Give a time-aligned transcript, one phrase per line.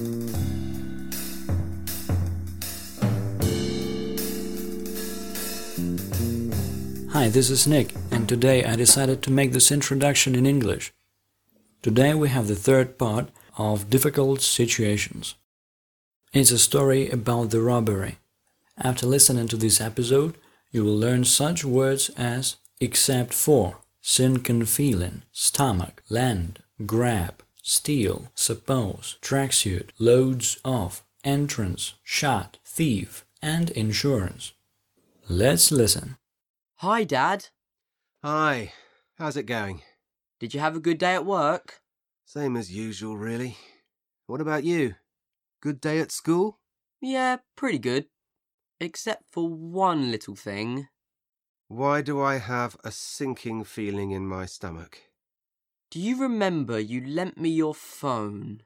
[0.00, 0.08] Hi,
[7.28, 10.94] this is Nick, and today I decided to make this introduction in English.
[11.82, 13.28] Today we have the third part
[13.58, 15.34] of difficult situations.
[16.32, 18.16] It's a story about the robbery.
[18.78, 20.34] After listening to this episode,
[20.70, 29.16] you will learn such words as except for, sinking feeling, stomach, land, grab, steal, suppose,
[29.22, 34.52] tracksuit, loads of, entrance, shot, thief, and insurance.
[35.28, 36.16] Let's listen.
[36.78, 37.48] Hi, Dad.
[38.24, 38.72] Hi,
[39.18, 39.82] how's it going?
[40.40, 41.80] Did you have a good day at work?
[42.24, 43.56] Same as usual, really.
[44.26, 44.96] What about you?
[45.62, 46.58] Good day at school?
[47.00, 48.06] Yeah, pretty good.
[48.80, 50.88] Except for one little thing.
[51.68, 55.09] Why do I have a sinking feeling in my stomach?
[55.90, 58.62] Do you remember you lent me your phone?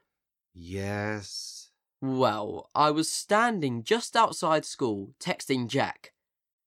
[0.53, 1.71] Yes.
[1.99, 6.13] Well, I was standing just outside school texting Jack,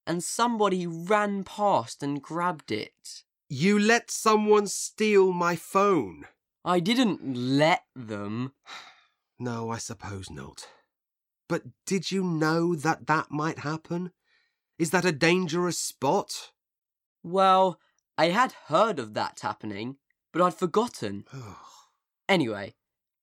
[0.05, 3.23] and somebody ran past and grabbed it.
[3.49, 6.27] You let someone steal my phone?
[6.65, 8.53] I didn't let them.
[9.41, 10.67] No, I suppose not.
[11.49, 14.11] But did you know that that might happen?
[14.81, 16.51] Is that a dangerous spot?
[17.23, 17.79] Well,
[18.19, 19.99] I had heard of that happening,
[20.33, 21.25] but I'd forgotten.
[22.29, 22.75] Anyway,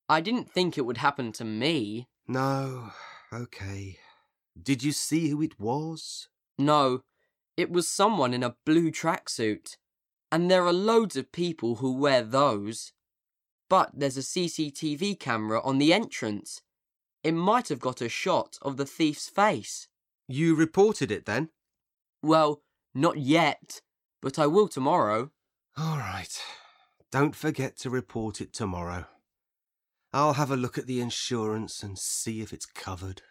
[0.09, 2.09] I didn't think it would happen to me.
[2.27, 2.91] no,
[3.33, 3.99] okay.
[4.61, 6.29] Did you see who it was?
[6.59, 7.03] No,
[7.57, 9.77] it was someone in a blue tracksuit.
[10.31, 12.93] And there are loads of people who wear those.
[13.69, 16.63] But there's a CCTV camera on the entrance.
[17.23, 19.89] It might have got a shot of the thief's face.
[20.29, 21.51] You reported it then?
[22.23, 22.63] Well,
[22.95, 23.81] not yet,
[24.23, 25.31] but I will tomorrow.
[25.77, 26.41] All right.
[27.14, 29.06] Don't forget to report it tomorrow.
[30.14, 33.22] I'll have a look at the insurance and see if it's covered.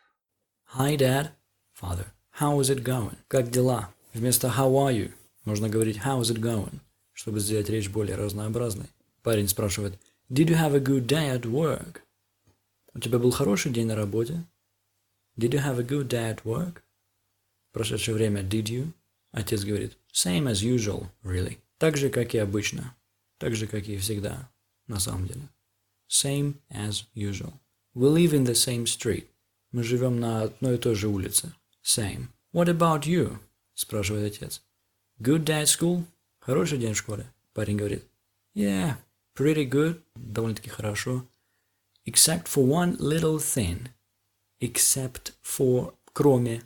[0.72, 1.30] Hi, Dad.
[1.72, 2.12] Father.
[2.32, 3.16] How is it going?
[3.28, 3.88] Как дела?
[4.14, 5.12] Вместо how are you
[5.48, 6.80] можно говорить how is it going,
[7.14, 8.90] чтобы сделать речь более разнообразной.
[9.22, 9.98] Парень спрашивает
[10.30, 12.02] Did you have a good day at work?
[12.92, 14.44] У тебя был хороший день на работе?
[15.38, 16.82] Did you have a good day at work?
[17.72, 18.92] Прошедшее время did you?
[19.32, 21.58] Отец говорит Same as usual, really.
[21.78, 22.94] Так же, как и обычно.
[23.43, 24.49] Так же, как и всегда.
[24.87, 25.49] На самом деле.
[26.09, 27.51] Same as usual.
[27.93, 29.27] We live in the same street.
[29.73, 31.53] Мы живем на одной и той же улице.
[31.83, 32.27] Same.
[32.53, 33.37] What about you?
[33.73, 34.63] спрашивает отец.
[35.19, 36.05] Good day at school?
[36.39, 37.25] Хороший день в школе?
[37.53, 38.05] Парень говорит.
[38.55, 38.95] Yeah,
[39.35, 40.01] pretty good.
[40.15, 41.25] Довольно-таки хорошо.
[42.05, 43.89] Except for one little thing.
[44.61, 46.63] Except for, кроме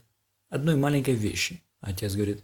[0.50, 1.64] одной маленькой вещи.
[1.82, 2.44] Отец говорит.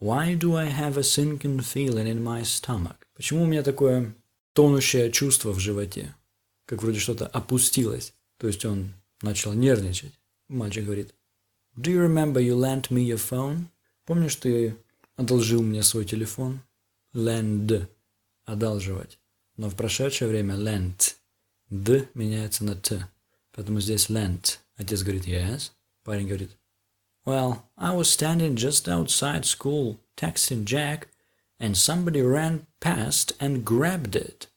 [0.00, 3.07] Why do I have a sinking feeling in my stomach?
[3.18, 4.14] Почему у меня такое
[4.52, 6.14] тонущее чувство в животе?
[6.66, 8.14] Как вроде что-то опустилось.
[8.36, 10.12] То есть он начал нервничать.
[10.46, 11.12] Мальчик говорит.
[11.76, 13.64] Do you remember you lent me your phone?
[14.04, 14.76] Помнишь, ты
[15.16, 16.60] одолжил мне свой телефон?
[17.12, 17.88] Lend.
[18.44, 19.18] Одалживать.
[19.56, 21.16] Но в прошедшее время lent.
[21.70, 23.04] Д меняется на Т.
[23.50, 24.58] Поэтому здесь lent.
[24.76, 25.72] Отец говорит yes.
[26.04, 26.56] Парень говорит
[27.26, 31.08] Well, I was standing just outside school, texting Jack,
[31.58, 34.48] and somebody ran past and grabbed it.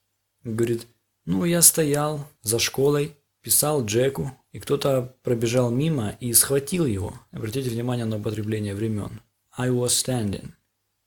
[0.43, 0.87] Говорит,
[1.25, 7.13] ну, я стоял за школой, писал Джеку, и кто-то пробежал мимо и схватил его.
[7.31, 9.21] Обратите внимание на употребление времен.
[9.57, 10.53] I was standing.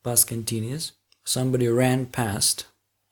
[0.02, 0.92] Past continuous.
[1.24, 2.66] Somebody ran past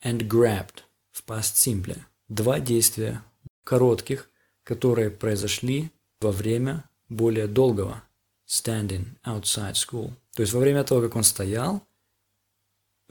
[0.05, 0.83] and grabbed.
[1.11, 1.99] В past simple.
[2.29, 3.23] Два действия
[3.65, 4.31] коротких,
[4.65, 5.91] которые произошли
[6.21, 8.03] во время более долгого.
[8.47, 10.13] Standing outside school.
[10.35, 11.83] То есть во время того, как он стоял,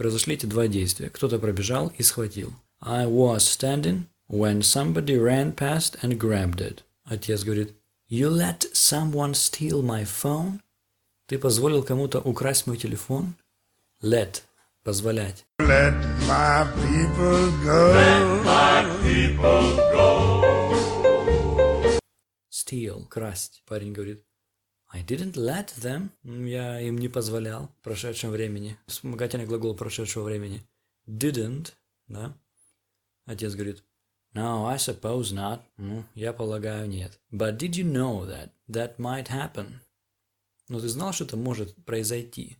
[0.01, 1.11] произошли эти два действия.
[1.11, 2.51] Кто-то пробежал и схватил.
[2.81, 6.79] I was standing when somebody ran past and grabbed it.
[7.05, 7.75] Отец говорит,
[8.09, 10.59] You let someone steal my phone?
[11.27, 13.35] Ты позволил кому-то украсть мой телефон?
[14.01, 14.41] Let–
[14.83, 15.45] позволять.
[15.59, 15.93] Let
[16.27, 17.93] my people go.
[17.93, 20.41] Let my people go.
[22.49, 23.61] Steal– красть.
[23.67, 24.25] Парень говорит,
[24.93, 26.09] I didn't let them.
[26.23, 28.77] Я им не позволял в прошедшем времени.
[28.87, 30.61] Вспомогательный глагол прошедшего времени.
[31.07, 31.73] Didn't,
[32.07, 32.37] да?
[33.25, 33.83] Отец говорит,
[34.33, 35.61] No, I suppose not.
[35.77, 37.19] Ну, я полагаю, нет.
[37.31, 39.79] But did you know that that might happen?
[40.69, 42.57] Но ты знал, что это может произойти?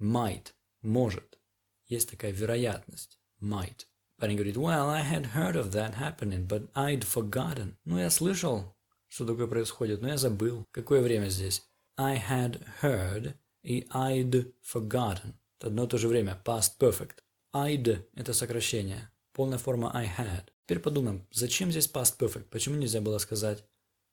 [0.00, 0.52] Might.
[0.82, 1.38] Может.
[1.86, 3.20] Есть такая вероятность.
[3.40, 3.86] Might.
[4.16, 7.76] Парень говорит, well, I had heard of that happening, but I'd forgotten.
[7.84, 8.74] Ну, я слышал,
[9.14, 10.66] что такое происходит, но я забыл.
[10.72, 11.62] Какое время здесь?
[11.96, 15.34] I had heard и I'd forgotten.
[15.58, 16.42] Это одно и то же время.
[16.44, 17.18] Past perfect.
[17.54, 19.12] I'd– это сокращение.
[19.32, 20.48] Полная форма I had.
[20.66, 22.46] Теперь подумаем, зачем здесь past perfect?
[22.50, 23.64] Почему нельзя было сказать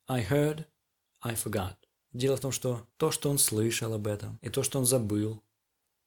[0.08, 0.66] I heard,
[1.22, 1.78] I forgot?
[2.14, 5.42] Дело в том, что то, что он слышал об этом, и то, что он забыл,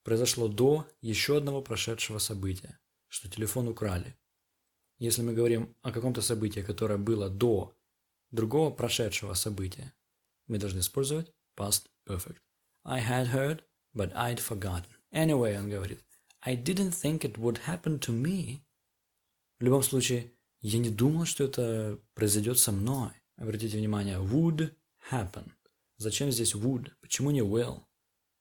[0.03, 4.15] произошло до еще одного прошедшего события, что телефон украли.
[4.99, 7.75] Если мы говорим о каком-то событии, которое было до
[8.35, 9.93] другого прошедшего события,
[10.47, 12.37] мы должны использовать past perfect.
[12.83, 13.63] I had heard,
[13.95, 14.85] but I'd forgotten.
[15.11, 16.03] Anyway, он говорит,
[16.41, 18.59] I didn't think it would happen to me.
[19.59, 23.11] В любом случае, я не думал, что это произойдет со мной.
[23.37, 24.75] Обратите внимание, would
[25.09, 25.51] happen.
[25.97, 26.91] Зачем здесь would?
[27.01, 27.81] Почему не will?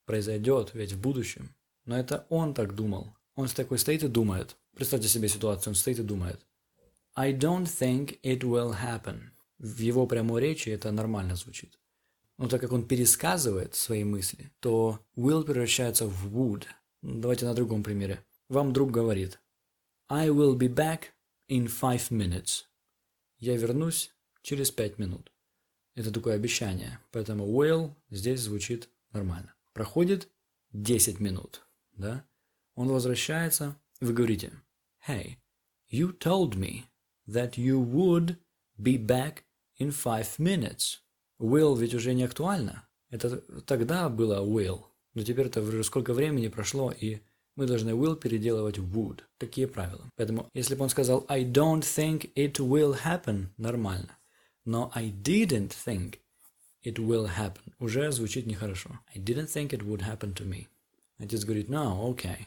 [0.07, 1.55] Произойдет, ведь в будущем.
[1.85, 3.17] Но это он так думал.
[3.37, 4.57] Он такой стоит и думает.
[4.75, 6.45] Представьте себе ситуацию, он стоит и думает.
[7.15, 9.31] I don't think it will happen.
[9.59, 11.79] В его прямой речи это нормально звучит.
[12.39, 16.65] Но так как он пересказывает свои мысли, то will превращается в would.
[17.03, 18.25] Давайте на другом примере.
[18.49, 19.41] Вам друг говорит
[20.09, 21.11] I will be back
[21.49, 22.65] in five minutes.
[23.39, 24.13] Я вернусь
[24.43, 25.33] через пять минут.
[25.95, 26.99] Это такое обещание.
[27.13, 29.55] Поэтому will здесь звучит нормально.
[29.73, 30.29] Проходит
[30.73, 31.67] 10 минут.
[31.93, 32.25] Да?
[32.75, 33.77] Он возвращается.
[34.01, 34.53] Вы говорите
[35.07, 35.37] Hey,
[35.91, 36.85] you told me
[37.29, 38.37] that you would
[38.79, 39.45] be back
[39.79, 41.01] in five minutes.
[41.39, 42.87] Will ведь уже не актуально.
[43.11, 44.83] Это тогда было will.
[45.15, 47.21] Но теперь это уже сколько времени прошло, и
[47.57, 49.21] мы должны will переделывать would.
[49.39, 50.11] Такие правила.
[50.17, 54.19] Поэтому, если бы он сказал I don't think it will happen, нормально.
[54.65, 56.19] Но I didn't think
[56.85, 58.99] it will happen уже звучит нехорошо.
[59.15, 60.67] I didn't think it would happen to me.
[61.19, 62.47] Отец говорит, no, okay.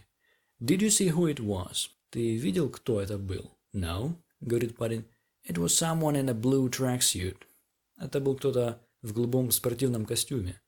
[0.60, 1.90] Did you see who it was?
[2.10, 3.52] Ты видел, кто это был?
[3.74, 5.06] No, говорит парень.
[5.47, 7.43] It was someone in a blue tracksuit.
[7.99, 10.61] Это был кто-то в голубом спортивном костюме.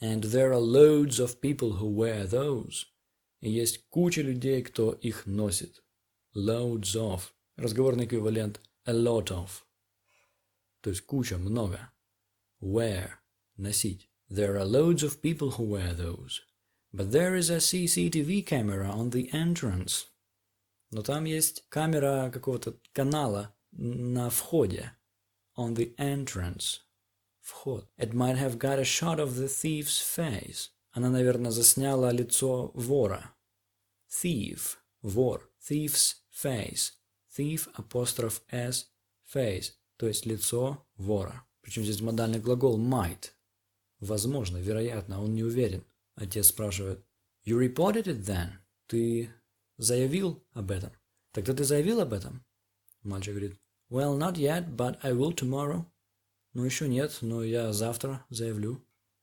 [0.00, 2.86] And there are loads of people who wear those.
[3.40, 5.82] И есть куча людей, кто их носит.
[6.34, 7.32] Loads of.
[7.56, 9.64] Разговорный эквивалент a lot of.
[10.80, 11.92] То есть куча, много.
[12.60, 13.18] Wear.
[13.56, 14.08] Носить.
[14.30, 16.40] There are loads of people who wear those.
[16.92, 20.06] But there is a CCTV camera on the entrance.
[20.90, 24.91] Но там есть камера какого-то канала на входе.
[25.57, 26.79] On the entrance.
[27.41, 27.87] Вход.
[27.97, 30.71] It might have got a shot of the thief's face.
[30.91, 33.35] Она, наверное, засняла лицо вора.
[34.09, 34.77] Thief.
[35.01, 35.51] Вор.
[35.61, 36.93] Thief's face.
[37.37, 38.87] Thief, апостроф s,
[39.33, 39.73] face.
[39.97, 41.45] То есть лицо вора.
[41.61, 43.31] Причем здесь модальный глагол might.
[43.99, 45.83] Возможно, вероятно, он не уверен.
[46.15, 47.05] Отец спрашивает.
[47.45, 48.53] You reported it then?
[48.87, 49.29] Ты
[49.77, 50.91] заявил об этом?
[51.31, 52.45] Тогда ты заявил об этом?
[53.03, 53.59] Мальчик говорит.
[53.90, 55.84] Well, not yet, but I will tomorrow.
[56.54, 58.80] Ну, еще нет, но я завтра заявлю.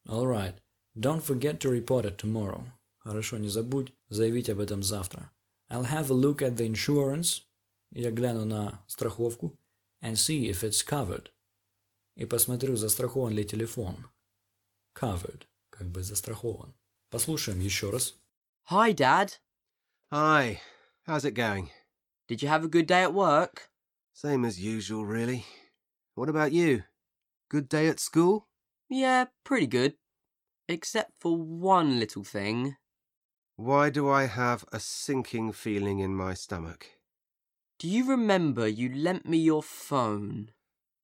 [0.08, 0.56] All right.
[0.96, 2.64] Don't forget to report it tomorrow.
[3.00, 5.32] Хорошо, не забудь заявить об этом завтра.
[5.70, 7.44] I'll have a look at the insurance.
[7.92, 9.58] Я гляну на страховку.
[10.02, 11.30] And see if it's covered.
[12.16, 14.08] И посмотрю, застрахован ли телефон.
[14.96, 15.44] Covered.
[15.70, 16.74] Как бы застрахован.
[17.10, 18.16] Послушаем еще раз.
[18.70, 19.40] Hi, Dad.
[20.12, 20.60] Hi,
[21.06, 21.70] how's it going?
[22.28, 23.70] Did you have a good day at work?
[24.13, 25.45] Same as usual, really.
[26.15, 26.85] What about you?
[27.49, 28.49] Good day at school?
[28.89, 29.97] Yeah, pretty good.
[30.69, 32.77] Except for one little thing.
[33.57, 36.87] Why do I have a sinking feeling in my stomach?
[37.79, 40.53] Do you remember you lent me your phone?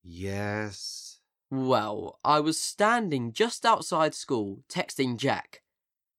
[0.02, 1.20] Yes.
[1.50, 5.62] Well, I was standing just outside school texting Jack,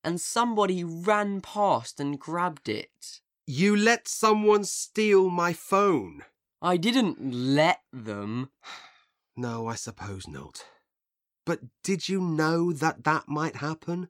[0.04, 3.22] and somebody ran past and grabbed it.
[3.46, 6.24] You let someone steal my phone?
[6.62, 8.50] I didn't let them.
[9.36, 10.66] No, I suppose not.
[11.46, 14.10] But did you know that that might happen?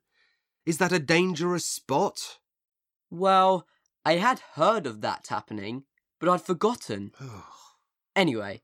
[0.65, 2.39] Is that a dangerous spot?
[3.11, 3.65] Well,
[4.03, 5.83] I had heard of that happening,
[6.19, 7.11] but I'd forgotten.
[8.15, 8.61] Anyway,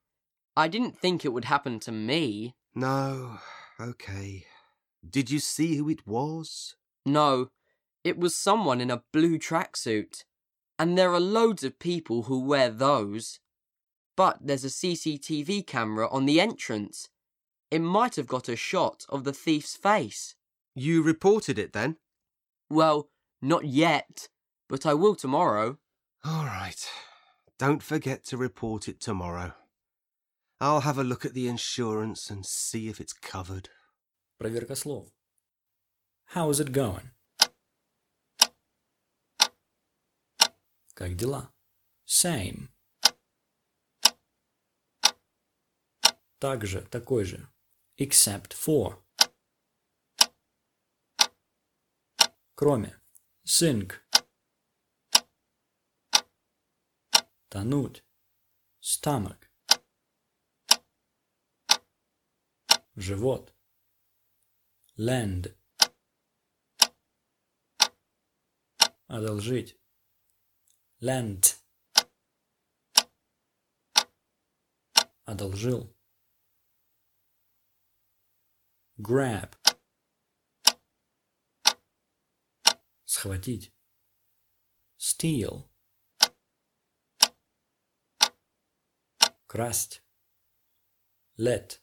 [0.58, 2.56] I didn't think it would happen to me.
[2.74, 3.40] no,
[3.80, 4.46] okay.
[5.08, 6.76] Did you see who it was?
[7.06, 7.50] No,
[8.04, 10.24] it was someone in a blue tracksuit.
[10.80, 13.40] And there are loads of people who wear those
[14.17, 17.09] But there's a CCTV camera on the entrance.
[17.71, 20.35] It might have got a shot of the thief's face.
[20.75, 21.97] You reported it then?
[22.69, 23.09] Well,
[23.41, 24.29] not yet,
[24.69, 25.79] but I will tomorrow.
[26.25, 26.89] All right.
[27.59, 29.55] Don't forget to report it tomorrow.
[30.61, 33.71] I'll have a look at the insurance and see if it's covered.
[34.39, 35.09] Проверка слов.
[36.35, 37.11] How is it going?
[40.95, 41.51] Как дела?
[42.05, 42.69] Same.
[46.46, 47.52] Также, такой же.
[47.98, 49.04] Except for.
[52.54, 53.02] Кроме.
[53.44, 53.94] Sink.
[57.50, 58.04] Тонуть.
[58.80, 59.50] Stomach.
[62.96, 63.56] Живот.
[64.98, 65.58] Lend.
[69.08, 69.80] Одолжить.
[71.02, 71.56] Lent.
[75.24, 75.95] Одолжил.
[78.98, 79.56] Grab.
[83.04, 83.74] Схватить.
[84.98, 85.70] Steal.
[89.48, 90.02] Красть.
[91.38, 91.82] Let.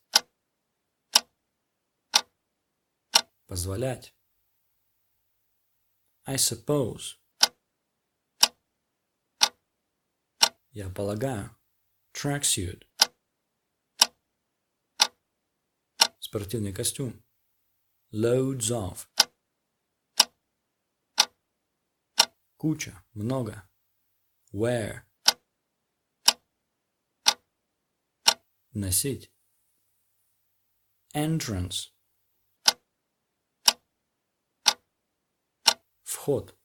[3.47, 4.15] Позволять.
[6.25, 7.19] I suppose.
[10.71, 11.55] Я полагаю.
[12.15, 12.87] Tracksuit.
[16.33, 17.23] Спортивный костюм.
[18.11, 19.07] Loads of.
[22.57, 23.69] Куча, много.
[24.51, 25.03] Wear.
[28.73, 29.31] Носить.
[31.15, 31.93] Entrance.
[36.03, 36.59] Вход.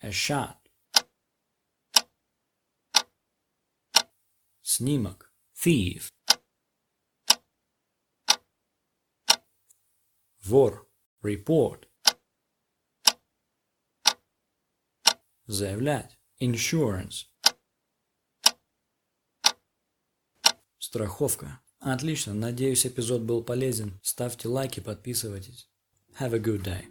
[0.00, 0.58] A shot.
[4.62, 5.32] Снимок.
[5.54, 6.10] Thief.
[10.42, 10.88] Вор.
[11.22, 11.86] Report.
[15.46, 16.18] Заявлять.
[16.40, 17.26] Insurance.
[20.78, 21.60] Страховка.
[21.78, 23.98] Отлично, надеюсь эпизод был полезен.
[24.02, 25.70] Ставьте лайки, подписывайтесь.
[26.18, 26.84] Have a good day.